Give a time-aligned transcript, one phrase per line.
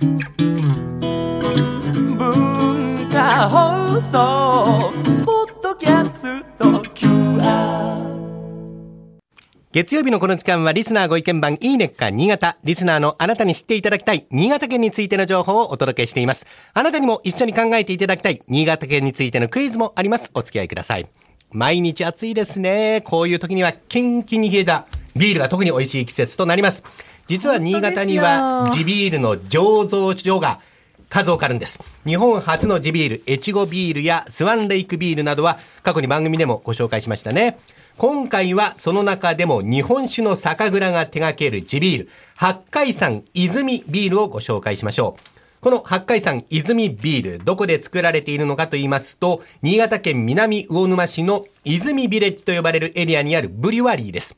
[0.00, 0.18] 文
[3.10, 4.92] 化放送
[5.24, 8.06] ポッドキャスト QR
[9.72, 12.58] 月曜日のこの時間はリスナーご意見番いいねっか新潟。
[12.62, 16.46] リスナーのあなたに知っていただきたい新潟県についての情報をお届けしています。
[16.74, 20.30] あなたにも一緒に考えていただきたい新潟県についてのクイズもあります。
[20.34, 21.08] お付き合いください。
[21.50, 23.02] 毎日暑いですね。
[23.04, 24.86] こういう時にはキンキンに冷えた
[25.18, 26.84] ビールが特に美味しい季節となります。
[27.26, 30.60] 実は新潟には地ビールの醸造所が
[31.10, 31.80] 数多くあるんです。
[32.06, 37.58] 日本初の地ビール、越後ビールやスワンレイクビールなどは過去に番組でもご紹介しましたね。
[37.96, 45.38] 今回はその中でも日本酒の酒蔵が手掛ける地ビール、八海山泉ビールをご紹介しましょう。
[45.60, 54.36] この八海山泉ビール、どこで作られているのかと言いますと、新潟県南魚沼市の泉ビレッジと呼ばれるエリアにあるブリュワリーです。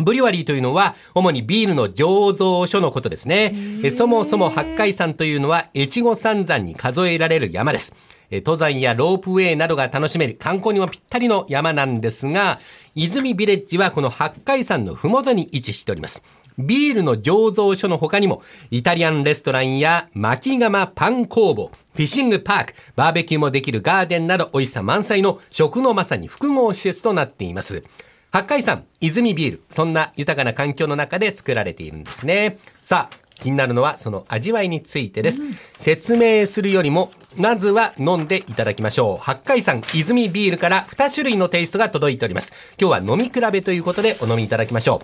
[0.00, 3.54] ブリュワリーというのは、主にビールの醸造所のことですね。
[3.82, 7.94] えそもそも八海山というのは、越後三山に数えられる山です。
[8.30, 12.60] え登山やロープウェイなどが楽しめる観光にもぴったりの山なんですが、
[12.94, 16.22] 泉ビレッジはこの八海山のふもとに位置しております。
[16.58, 27.84] ビールの醸造所の他にも、イタリアンレストランや巻窯パン工房、フィッシングパーク、バーベキューもできるガーデンなど美味しさ満載の食のまさに複合施設となっています。
[28.30, 32.58] 八海山、泉ビール、そんな豊かな環境の中で作られているんですね。
[32.84, 35.40] さあ、気になるのはその味わいについてです。
[35.76, 39.16] 説明するよりも、まずは飲んでいただきましょう。
[39.18, 42.52] 八海山泉ビールから2種類のテイストが届いております。
[42.78, 45.02] 今日は飲み比べということでお飲みいただきましょ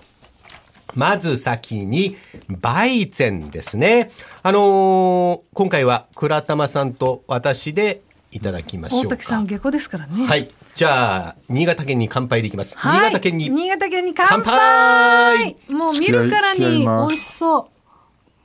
[0.95, 0.99] う。
[0.99, 2.17] まず先に、
[2.47, 4.11] バイゼンですね。
[4.43, 9.07] あのー今回は倉玉さんと私でいただきましょうか。
[9.07, 10.25] 大竹さん下戸ですからね。
[10.27, 10.49] はい。
[10.73, 12.77] じゃあ、新潟県に乾杯でいきます。
[12.77, 13.49] はい新潟県に。
[13.49, 17.69] 新潟県に乾乾杯杯もう見るからに美味しそ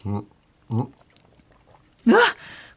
[0.04, 0.10] う。
[0.10, 0.14] う
[2.12, 2.18] わ、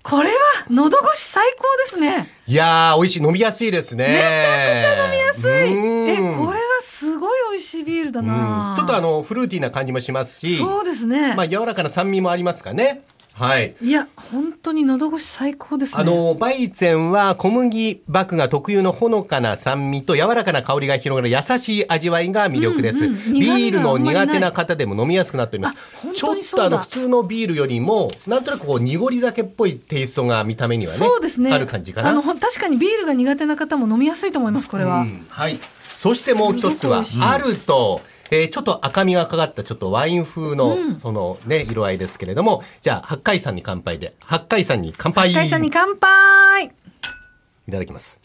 [0.02, 0.36] これは
[0.70, 2.30] 喉越し最高ですね。
[2.46, 3.24] いやー、美味しい。
[3.24, 4.06] 飲みやすいですね。
[4.06, 5.74] めちゃくちゃ飲みやすい。
[5.74, 8.74] うんえ、これはすごい美味しいビールだうんな。
[8.78, 11.36] ちょっとあの、フルーティーな感じもしますし、そうですね。
[11.36, 13.04] まあ、柔らかな酸味もありますかね。
[13.36, 13.76] はい。
[13.82, 16.02] いや、本当に喉越し最高ですね。
[16.02, 23.06] あの、バイゼンは小麦麦芽特有のほのかな酸味と柔らかな香りが広がる優しい味わいが魅力です。
[23.06, 25.76] うんうんビールの苦手な方でも飲みやすくなっております
[26.16, 31.52] ちょっとあの、普通のビールよりも、なんとなくこう、濁り酒っぽいテイストが見た目にはね、そうですね。
[31.52, 32.10] ある感じかな。
[32.10, 35.02] あの、確かにビールが苦手な方も飲みやすいと思います、これは。
[35.02, 35.60] うんはい。
[35.98, 38.02] そしてもう一つはあると、
[38.34, 46.66] えーちょっと赤みがかかったちょっとワイン風の、そのね、色合いですけれども、じゃあ、八海山に乾杯で、八海山に乾杯深井さんに乾杯
[47.68, 48.20] いただきます。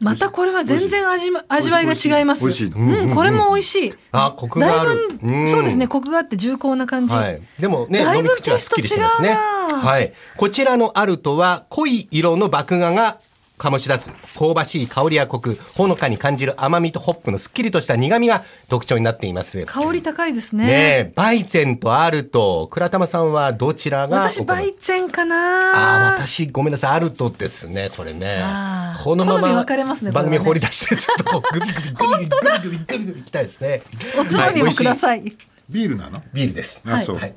[0.00, 2.48] またこれは全然味ま味わいが違います。
[2.64, 3.94] うん、これも美味しい。
[4.10, 7.14] あコクがあるだいぶうんそうですね、コクがあって重厚な感じ。
[7.14, 7.42] はい。
[7.60, 9.28] でもね、だいぶ飲み口はすっきりしてますね。
[9.28, 10.12] テイスト違うなはい。
[10.36, 13.20] こちらのアルトは、濃い色の麦芽が
[13.62, 19.64] 醸し出す、香ばしい香りやコク、ほのかに感じる甘みとホップのすっきりとした苦味が特徴になっています。
[19.66, 20.66] 香り高いですね。
[20.66, 25.28] ねえ、バイゼンとアルト、倉玉さんはどちらが私、バイゼンかああ、
[26.00, 28.42] な私、ごめんなさい、アルトですね、これね
[29.04, 33.82] このまま番組放り出して、ちょっとグビグビグビグビグビグビグビグビいきたいですね。
[34.18, 34.96] おつまみもくだい。
[34.96, 35.36] さい。
[35.70, 36.22] ビールなの？
[36.32, 36.82] ビールです。
[36.86, 37.16] あ、そう。
[37.16, 37.34] はい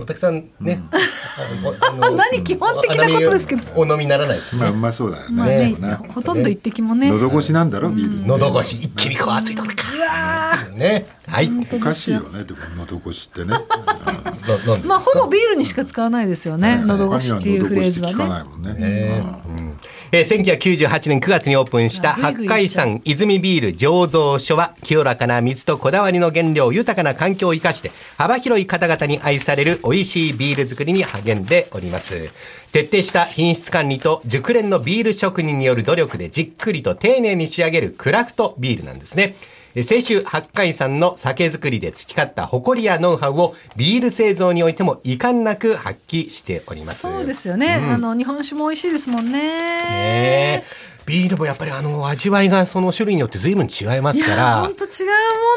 [0.00, 0.82] おたくさんね、
[2.16, 4.78] 何基本的なことですけどお飲みにならないですよまあ、うね。
[4.78, 5.76] まそうだよまあね。
[6.08, 7.10] ほとんど一滴もね。
[7.10, 8.26] 喉越しなんだろ、ビール。
[8.26, 9.68] 喉越し、一気にこう熱いとか。
[10.74, 11.06] ね。
[11.26, 11.48] はい。
[11.48, 13.56] どおかしいよね、でも喉越しってね。
[14.84, 16.82] まあ、ほぼビールにしか使わないですよね。
[16.84, 19.22] 喉越しっていうフレーズはね。
[20.12, 32.30] えー1998年9月にオープンした八海山泉ビール醸造所は清らかな水とこだわりの原料豊かな環境を生かして幅広い方々に愛される美味しいビール作りに励んでおります。
[32.72, 39.36] 徹底した品質管理と熟練のビール職人による努力でじっくりと丁寧に仕上げるクラフトビールなんですね。
[39.74, 47.00] え清酒八海山の酒造りで培った誇りやノウハウをビール製造においても遺憾なく発揮しております。
[47.00, 47.74] そうですよね。
[47.74, 49.32] あの、日本酒も美味しいですもんね。
[49.32, 54.62] ねえビールもやっぱりあの味わいがその種類によって随分違いますから。
[54.62, 54.88] 本当違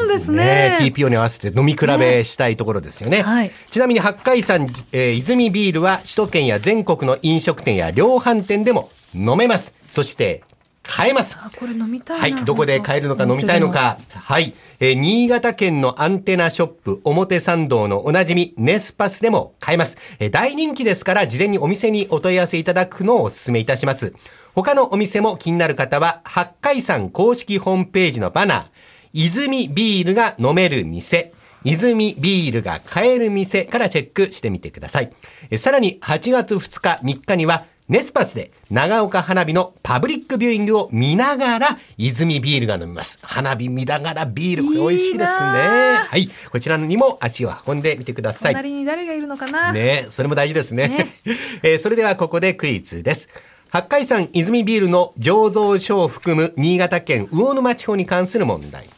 [0.00, 0.78] もんですねね。
[0.80, 3.22] え TPO に合わせて飲み比べしたいところですよね。
[3.22, 9.74] はいちなみに八海山、えー泉ビールは首都圏や全国の飲食店や量販店でも飲めます。
[9.88, 10.42] そして
[10.86, 11.36] 買えます。
[11.38, 12.36] あ、これ飲みたいな。
[12.36, 12.44] はい。
[12.44, 13.98] どこで買えるのか飲みたいのか。
[14.10, 14.54] はい。
[14.78, 19.96] えー新潟県のアンテナショップ、表参道のおなじみ、ネスパスでも買えます。
[20.18, 24.14] えー大人気ですから、事前にお店にお問い合わせいただくのをお勧めいたします。
[24.54, 28.64] 他のお店も気になる方は、八海山公式ホームページのバナー、
[29.12, 31.32] 泉ビールが飲める店、
[31.64, 35.10] 泉ビールが買える店からチェックしてみてください。
[35.50, 43.20] えさらに8月2日3日にはネスパスで長岡花火のパブリックビューイングを見ながら泉ビールが飲みます。
[43.22, 45.48] 花火見ながらビール、これ美味しいですね。
[45.48, 46.28] いいなはい。
[46.50, 48.54] こちらにも足を運んでみてください。
[48.54, 50.88] 隣に誰がいるのかな、ねそれも大事ですね。
[50.88, 51.06] ね
[51.62, 53.28] えーそれではここでクイズです。
[53.68, 58.88] 八海山泉ビールの醸造所を含む新潟県魚沼地方に関する問題。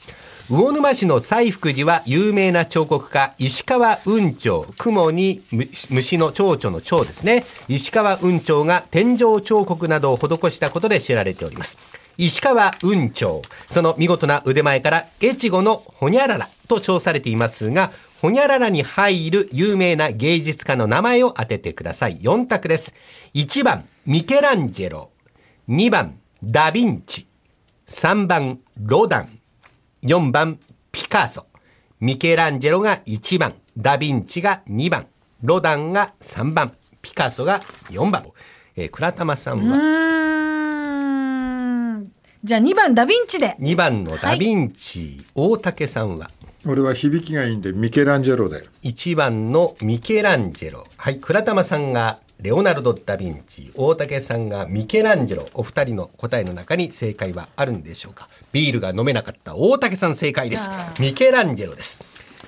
[0.50, 5.42] 魚沼市の西福寺は有名な彫刻家、石川雲長、雲に
[5.90, 7.44] 虫の蝶々の蝶ですね。
[7.68, 11.76] 石川雲長が天井彫刻などを施したことで知られております。
[12.16, 13.42] 石川雲長。
[13.70, 17.92] その見事な腕前から、越後のほにゃららと称されていますが、
[18.22, 22.20] ほにゃららに入る有名な芸術家の名前を当ててください。
[22.20, 22.94] 4択です。
[23.34, 25.10] 1番、ミケランジェロ。
[25.68, 27.26] 2番、ダヴィンチ。
[27.90, 29.37] 3番、ロダン。
[30.02, 30.60] 4番、
[30.92, 31.46] ピカソ。
[32.00, 35.06] ミケランジェロが1番、ダヴィンチが2番、
[35.42, 36.72] ロダンが3番、
[37.02, 37.60] ピカソが
[37.90, 38.24] 4番。
[38.76, 39.78] えー倉玉さんうは
[42.44, 43.56] じゃあ2番ダヴィンチで。
[43.58, 46.30] 2番のダヴィンチ、大竹さんは？
[46.64, 48.62] 俺は響きがいいんでミケランジェロで。
[48.84, 50.86] 1番のミケランジェロ。
[50.96, 55.48] はい、倉玉さんがレオナルド・ダ・ヴィンチ、大竹さんがミケランジェロ。
[55.54, 58.28] お二人の答えの中に正解はあるんでしょうか？
[58.52, 60.94] ビールが飲めなかった大竹さん正解ですあ。
[61.00, 61.98] ミケランジェロです。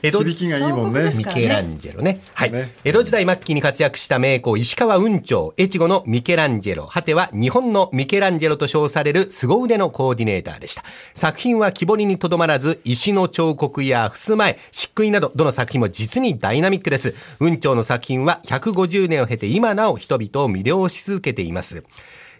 [0.02, 2.20] 江戸響きがいいもんねミケランジェロね。
[2.34, 2.52] はい。
[2.52, 6.86] ね江戸時代末期に活躍した名工、石川雲長、越後のミケランジェロ。
[6.86, 10.84] 果ては日本のミケランジェロと称される凄腕のコーディネーターでした。
[11.14, 17.14] 作品は木彫りにとどまらず、石の彫刻や襖絵、漆喰など、どの作品も実にダイナミックです。
[17.38, 21.84] 雲長の作品は150年を経て今なお人々を魅了し続けています。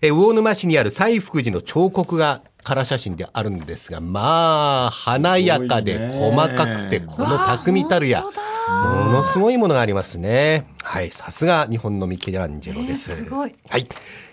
[0.02, 8.28] え魚沼市にある西福寺の彫刻が、カラー写真であるんですが、まあ、華やかで細かくて、この巧みたるや、も
[9.10, 10.68] のすごいものがありますね。
[10.84, 13.10] はい、さすが日本のミケランジェロです。
[13.10, 13.54] えーすはい。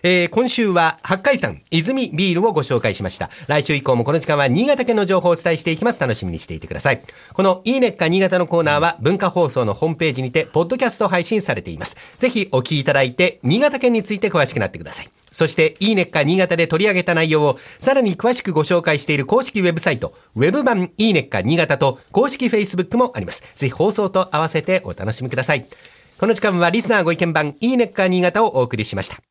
[0.03, 3.31] えー今週は八海山泉ビールをご紹介しました。
[3.47, 5.99] 来週以降もこの時間は新潟県の情報をお伝えしていきます。
[5.99, 7.01] 楽しみにしていてください。
[7.33, 11.97] このいいねっか新潟のコーナーは文化放送のホームページにて、ポッドキャスト配信されています。
[12.19, 15.09] ぜひお聞きいただいて、新潟県について詳しくなってください。
[15.37, 23.43] そして、いいねっか新潟で取り上げた内容を、さらに詳しくご紹介している公式ウェブサイト、ウェブ版いいねっか新潟と、公式フェイスブックもあります。
[23.55, 25.67] ぜひ放送と合わせてお楽しみください。
[26.19, 29.26] この時間はリスナーご意見番いいねっか新潟をお送りしました。